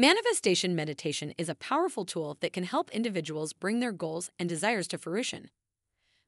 Manifestation 0.00 0.76
meditation 0.76 1.34
is 1.38 1.48
a 1.48 1.56
powerful 1.56 2.04
tool 2.04 2.36
that 2.38 2.52
can 2.52 2.62
help 2.62 2.88
individuals 2.92 3.52
bring 3.52 3.80
their 3.80 3.90
goals 3.90 4.30
and 4.38 4.48
desires 4.48 4.86
to 4.86 4.96
fruition. 4.96 5.50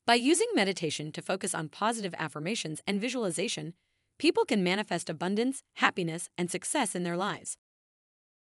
By 0.09 0.17
using 0.17 0.49
meditation 0.57 1.13
to 1.13 1.23
focus 1.23 1.55
on 1.55 1.69
positive 1.69 2.13
affirmations 2.19 2.81
and 2.85 3.01
visualization, 3.01 3.75
people 4.19 4.45
can 4.45 4.65
manifest 4.65 5.09
abundance, 5.09 5.63
happiness, 5.75 6.29
and 6.37 6.51
success 6.51 6.97
in 6.97 7.05
their 7.05 7.17
lives. 7.17 7.57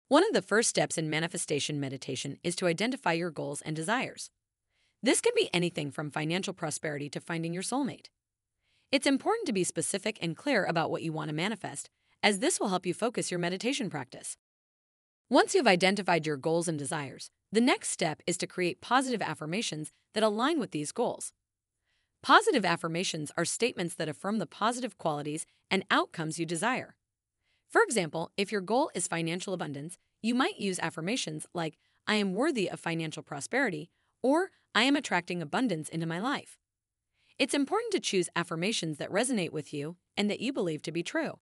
One 0.08 0.24
of 0.26 0.32
the 0.32 0.42
first 0.42 0.68
steps 0.68 0.98
in 0.98 1.08
manifestation 1.08 1.78
meditation 1.78 2.38
is 2.42 2.56
to 2.56 2.66
identify 2.66 3.12
your 3.12 3.30
goals 3.30 3.62
and 3.62 3.76
desires. 3.76 4.30
This 5.00 5.20
can 5.20 5.32
be 5.36 5.48
anything 5.54 5.92
from 5.92 6.10
financial 6.10 6.54
prosperity 6.54 7.08
to 7.08 7.20
finding 7.20 7.54
your 7.54 7.62
soulmate. 7.62 8.06
It's 8.90 9.06
important 9.06 9.46
to 9.46 9.52
be 9.52 9.62
specific 9.62 10.18
and 10.20 10.36
clear 10.36 10.64
about 10.64 10.90
what 10.90 11.02
you 11.02 11.12
want 11.12 11.28
to 11.28 11.36
manifest, 11.36 11.88
as 12.20 12.40
this 12.40 12.58
will 12.58 12.70
help 12.70 12.84
you 12.84 12.94
focus 12.94 13.30
your 13.30 13.38
meditation 13.38 13.90
practice. 13.90 14.36
Once 15.32 15.54
you've 15.54 15.68
identified 15.68 16.26
your 16.26 16.36
goals 16.36 16.66
and 16.66 16.76
desires, 16.76 17.30
the 17.52 17.60
next 17.60 17.90
step 17.90 18.20
is 18.26 18.36
to 18.36 18.48
create 18.48 18.80
positive 18.80 19.22
affirmations 19.22 19.92
that 20.12 20.24
align 20.24 20.58
with 20.58 20.72
these 20.72 20.90
goals. 20.90 21.32
Positive 22.20 22.64
affirmations 22.64 23.30
are 23.36 23.44
statements 23.44 23.94
that 23.94 24.08
affirm 24.08 24.38
the 24.38 24.46
positive 24.46 24.98
qualities 24.98 25.46
and 25.70 25.84
outcomes 25.88 26.40
you 26.40 26.44
desire. 26.44 26.96
For 27.68 27.80
example, 27.80 28.32
if 28.36 28.50
your 28.50 28.60
goal 28.60 28.90
is 28.92 29.06
financial 29.06 29.54
abundance, 29.54 29.98
you 30.20 30.34
might 30.34 30.58
use 30.58 30.80
affirmations 30.80 31.46
like, 31.54 31.78
I 32.08 32.16
am 32.16 32.34
worthy 32.34 32.68
of 32.68 32.80
financial 32.80 33.22
prosperity, 33.22 33.88
or 34.24 34.50
I 34.74 34.82
am 34.82 34.96
attracting 34.96 35.40
abundance 35.40 35.88
into 35.88 36.06
my 36.06 36.18
life. 36.18 36.58
It's 37.38 37.54
important 37.54 37.92
to 37.92 38.00
choose 38.00 38.28
affirmations 38.34 38.98
that 38.98 39.12
resonate 39.12 39.52
with 39.52 39.72
you 39.72 39.94
and 40.16 40.28
that 40.28 40.40
you 40.40 40.52
believe 40.52 40.82
to 40.82 40.92
be 40.92 41.04
true. 41.04 41.38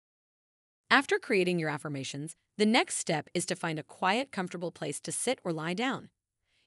After 0.90 1.18
creating 1.18 1.58
your 1.58 1.68
affirmations, 1.68 2.34
the 2.56 2.64
next 2.64 2.96
step 2.96 3.28
is 3.34 3.44
to 3.46 3.54
find 3.54 3.78
a 3.78 3.82
quiet, 3.82 4.32
comfortable 4.32 4.72
place 4.72 5.00
to 5.00 5.12
sit 5.12 5.38
or 5.44 5.52
lie 5.52 5.74
down. 5.74 6.08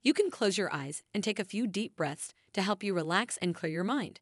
You 0.04 0.14
can 0.14 0.30
close 0.30 0.60
your 0.60 0.72
eyes 0.72 1.02
and 1.12 1.24
take 1.24 1.40
a 1.40 1.44
few 1.44 1.66
deep 1.66 1.96
breaths 1.96 2.32
to 2.54 2.62
help 2.62 2.84
you 2.84 2.94
relax 2.94 3.38
and 3.42 3.56
clear 3.56 3.72
your 3.72 3.84
mind. 3.84 4.20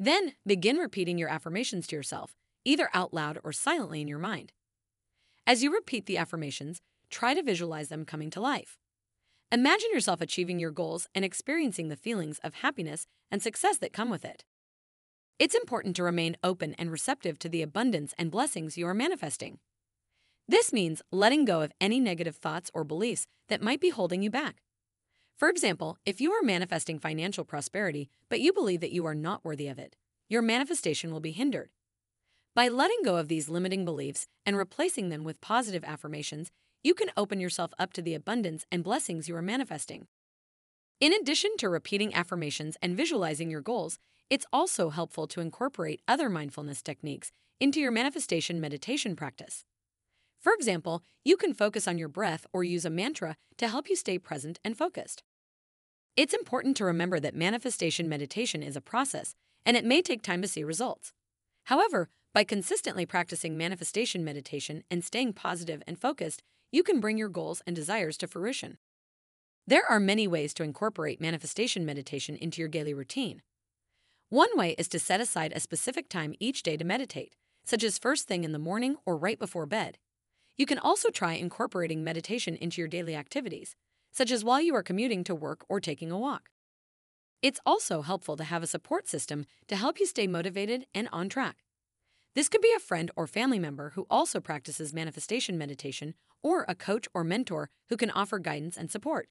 Then 0.00 0.32
begin 0.46 0.78
repeating 0.78 1.18
your 1.18 1.28
affirmations 1.28 1.86
to 1.88 1.96
yourself, 1.96 2.34
either 2.64 2.88
out 2.94 3.12
loud 3.12 3.38
or 3.44 3.52
silently 3.52 4.00
in 4.00 4.08
your 4.08 4.18
mind. 4.18 4.52
As 5.46 5.62
you 5.62 5.70
repeat 5.70 6.06
the 6.06 6.16
affirmations, 6.16 6.80
try 7.10 7.34
to 7.34 7.42
visualize 7.42 7.90
them 7.90 8.06
coming 8.06 8.30
to 8.30 8.40
life. 8.40 8.78
Imagine 9.52 9.90
yourself 9.92 10.22
achieving 10.22 10.58
your 10.58 10.70
goals 10.70 11.08
and 11.14 11.26
experiencing 11.26 11.88
the 11.88 11.96
feelings 11.96 12.38
of 12.42 12.54
happiness 12.54 13.06
and 13.30 13.42
success 13.42 13.76
that 13.78 13.92
come 13.92 14.08
with 14.08 14.24
it. 14.24 14.44
It's 15.36 15.56
important 15.56 15.96
to 15.96 16.04
remain 16.04 16.36
open 16.44 16.74
and 16.74 16.92
receptive 16.92 17.40
to 17.40 17.48
the 17.48 17.62
abundance 17.62 18.14
and 18.16 18.30
blessings 18.30 18.78
you 18.78 18.86
are 18.86 18.94
manifesting. 18.94 19.58
This 20.46 20.72
means 20.72 21.02
letting 21.10 21.44
go 21.44 21.62
of 21.62 21.72
any 21.80 21.98
negative 21.98 22.36
thoughts 22.36 22.70
or 22.72 22.84
beliefs 22.84 23.26
that 23.48 23.62
might 23.62 23.80
be 23.80 23.90
holding 23.90 24.22
you 24.22 24.30
back. 24.30 24.62
For 25.36 25.48
example, 25.48 25.98
if 26.06 26.20
you 26.20 26.30
are 26.32 26.42
manifesting 26.42 27.00
financial 27.00 27.44
prosperity, 27.44 28.08
but 28.28 28.40
you 28.40 28.52
believe 28.52 28.80
that 28.80 28.92
you 28.92 29.04
are 29.06 29.14
not 29.14 29.44
worthy 29.44 29.66
of 29.66 29.78
it, 29.78 29.96
your 30.28 30.40
manifestation 30.40 31.10
will 31.10 31.20
be 31.20 31.32
hindered. 31.32 31.70
By 32.54 32.68
letting 32.68 33.02
go 33.04 33.16
of 33.16 33.26
these 33.26 33.48
limiting 33.48 33.84
beliefs 33.84 34.28
and 34.46 34.56
replacing 34.56 35.08
them 35.08 35.24
with 35.24 35.40
positive 35.40 35.82
affirmations, 35.82 36.52
you 36.84 36.94
can 36.94 37.10
open 37.16 37.40
yourself 37.40 37.72
up 37.76 37.92
to 37.94 38.02
the 38.02 38.14
abundance 38.14 38.66
and 38.70 38.84
blessings 38.84 39.28
you 39.28 39.34
are 39.34 39.42
manifesting. 39.42 40.06
In 41.00 41.12
addition 41.12 41.56
to 41.58 41.68
repeating 41.68 42.14
affirmations 42.14 42.76
and 42.80 42.96
visualizing 42.96 43.50
your 43.50 43.60
goals, 43.60 43.98
it's 44.34 44.46
also 44.52 44.90
helpful 44.90 45.28
to 45.28 45.40
incorporate 45.40 46.02
other 46.08 46.28
mindfulness 46.28 46.82
techniques 46.82 47.30
into 47.60 47.78
your 47.78 47.92
manifestation 47.92 48.60
meditation 48.60 49.14
practice. 49.14 49.64
For 50.40 50.52
example, 50.52 51.04
you 51.24 51.36
can 51.36 51.54
focus 51.54 51.86
on 51.86 51.98
your 51.98 52.08
breath 52.08 52.44
or 52.52 52.64
use 52.64 52.84
a 52.84 52.90
mantra 52.90 53.36
to 53.58 53.68
help 53.68 53.88
you 53.88 53.94
stay 53.94 54.18
present 54.18 54.58
and 54.64 54.76
focused. 54.76 55.22
It's 56.16 56.34
important 56.34 56.76
to 56.78 56.84
remember 56.84 57.20
that 57.20 57.36
manifestation 57.36 58.08
meditation 58.08 58.60
is 58.60 58.74
a 58.74 58.80
process 58.80 59.36
and 59.64 59.76
it 59.76 59.84
may 59.84 60.02
take 60.02 60.20
time 60.20 60.42
to 60.42 60.48
see 60.48 60.64
results. 60.64 61.12
However, 61.66 62.08
by 62.34 62.42
consistently 62.42 63.06
practicing 63.06 63.56
manifestation 63.56 64.24
meditation 64.24 64.82
and 64.90 65.04
staying 65.04 65.34
positive 65.34 65.80
and 65.86 65.96
focused, 65.96 66.42
you 66.72 66.82
can 66.82 66.98
bring 66.98 67.18
your 67.18 67.28
goals 67.28 67.62
and 67.68 67.76
desires 67.76 68.16
to 68.16 68.26
fruition. 68.26 68.78
There 69.64 69.88
are 69.88 70.00
many 70.00 70.26
ways 70.26 70.52
to 70.54 70.64
incorporate 70.64 71.20
manifestation 71.20 71.86
meditation 71.86 72.34
into 72.34 72.60
your 72.60 72.68
daily 72.68 72.94
routine. 72.94 73.42
One 74.30 74.56
way 74.56 74.74
is 74.78 74.88
to 74.88 74.98
set 74.98 75.20
aside 75.20 75.52
a 75.54 75.60
specific 75.60 76.08
time 76.08 76.34
each 76.40 76.62
day 76.62 76.76
to 76.76 76.84
meditate, 76.84 77.34
such 77.64 77.84
as 77.84 77.98
first 77.98 78.26
thing 78.26 78.42
in 78.42 78.52
the 78.52 78.58
morning 78.58 78.96
or 79.04 79.16
right 79.16 79.38
before 79.38 79.66
bed. 79.66 79.98
You 80.56 80.66
can 80.66 80.78
also 80.78 81.10
try 81.10 81.34
incorporating 81.34 82.02
meditation 82.02 82.56
into 82.56 82.80
your 82.80 82.88
daily 82.88 83.14
activities, 83.14 83.76
such 84.12 84.30
as 84.30 84.44
while 84.44 84.60
you 84.60 84.74
are 84.74 84.82
commuting 84.82 85.24
to 85.24 85.34
work 85.34 85.64
or 85.68 85.78
taking 85.78 86.10
a 86.10 86.18
walk. 86.18 86.48
It's 87.42 87.60
also 87.66 88.02
helpful 88.02 88.36
to 88.36 88.44
have 88.44 88.62
a 88.62 88.66
support 88.66 89.06
system 89.06 89.44
to 89.68 89.76
help 89.76 90.00
you 90.00 90.06
stay 90.06 90.26
motivated 90.26 90.86
and 90.94 91.08
on 91.12 91.28
track. 91.28 91.64
This 92.34 92.48
could 92.48 92.62
be 92.62 92.72
a 92.74 92.80
friend 92.80 93.10
or 93.14 93.26
family 93.26 93.58
member 93.58 93.90
who 93.90 94.06
also 94.08 94.40
practices 94.40 94.94
manifestation 94.94 95.58
meditation, 95.58 96.14
or 96.42 96.64
a 96.66 96.74
coach 96.74 97.06
or 97.14 97.24
mentor 97.24 97.68
who 97.88 97.96
can 97.96 98.10
offer 98.10 98.38
guidance 98.38 98.76
and 98.76 98.90
support. 98.90 99.28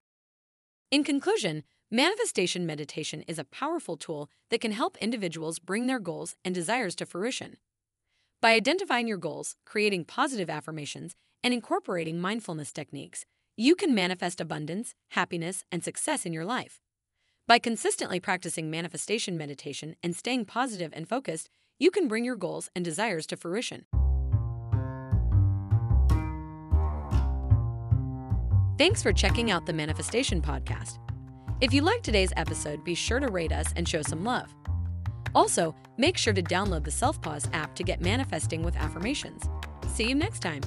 In 0.94 1.04
conclusion, 1.04 1.64
Manifestation 1.90 2.68
meditation 2.68 3.24
is 3.28 3.40
a 3.40 3.44
powerful 3.44 3.98
tool 3.98 4.30
that 4.52 4.62
can 4.62 4.72
help 4.72 4.96
individuals 4.98 5.58
bring 5.58 5.88
their 5.88 6.00
goals 6.00 6.36
and 6.46 6.54
desires 6.54 6.96
to 6.96 7.06
fruition. 7.08 7.58
By 8.42 8.54
identifying 8.54 9.08
your 9.08 9.18
goals, 9.18 9.56
creating 9.66 10.06
positive 10.06 10.52
affirmations, 10.52 11.16
and 11.44 11.52
incorporating 11.52 12.22
mindfulness 12.22 12.72
techniques, 12.72 13.26
you 13.58 13.76
can 13.76 13.96
manifest 13.96 14.40
abundance, 14.40 14.94
happiness, 15.10 15.64
and 15.72 15.84
success 15.84 16.28
in 16.28 16.34
your 16.34 16.46
life. 16.46 16.80
By 17.48 17.58
consistently 17.58 18.20
practicing 18.20 18.70
manifestation 18.70 19.36
meditation 19.36 19.96
and 20.04 20.16
staying 20.16 20.46
positive 20.46 20.92
and 20.96 21.10
focused, 21.10 21.50
you 21.80 21.90
can 21.90 22.08
bring 22.08 22.24
your 22.24 22.36
goals 22.36 22.70
and 22.76 22.86
desires 22.86 23.26
to 23.28 23.38
fruition. 23.38 23.86
Thanks 28.78 29.04
for 29.04 29.14
checking 29.14 29.52
out 29.52 29.66
the 29.68 29.74
Manifestation 29.74 30.42
Podcast. 30.42 30.98
If 31.62 31.74
you 31.74 31.84
liked 31.84 32.04
today's 32.04 32.34
episode, 32.36 32.84
be 32.84 32.96
sure 32.96 33.20
to 33.20 33.28
rate 33.28 33.52
us 33.52 33.72
and 33.76 33.88
show 33.88 34.02
some 34.02 34.24
love. 34.24 34.54
Also, 35.36 35.76
make 35.98 36.18
sure 36.18 36.34
to 36.34 36.42
download 36.42 36.84
the 36.84 36.92
Self 36.92 37.22
Pause 37.22 37.50
app 37.54 37.76
to 37.76 37.84
get 37.84 38.02
manifesting 38.02 38.64
with 38.64 38.76
affirmations. 38.76 39.48
See 39.90 40.10
you 40.10 40.16
next 40.16 40.40
time. 40.40 40.62